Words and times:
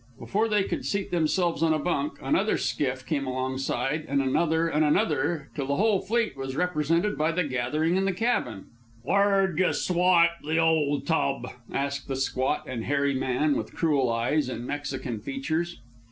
Before 0.17 0.47
they 0.47 0.63
could 0.63 0.83
seat 0.83 1.11
themselves 1.11 1.61
on 1.61 1.73
a 1.75 1.77
bunk, 1.77 2.17
another 2.23 2.57
skiff 2.57 3.05
came 3.05 3.27
alongside, 3.27 4.03
and 4.09 4.19
another, 4.19 4.67
and 4.67 4.83
another, 4.83 5.49
till 5.53 5.67
the 5.67 5.75
whole 5.75 6.01
fleet 6.01 6.35
was 6.35 6.55
represented 6.55 7.19
by 7.19 7.31
the 7.31 7.43
gathering 7.43 7.97
in 7.97 8.05
the 8.05 8.11
cabin. 8.11 8.65
"Where'd 9.03 9.59
you 9.59 9.73
swipe 9.73 10.41
the 10.43 10.57
old 10.57 11.05
tub?" 11.05 11.47
asked 11.71 12.09
a 12.09 12.15
squat 12.15 12.63
and 12.65 12.85
hairy 12.85 13.13
man, 13.13 13.55
with 13.55 13.75
cruel 13.75 14.11
eyes 14.11 14.49
and 14.49 14.65
Mexican 14.65 15.19
features. 15.19 15.77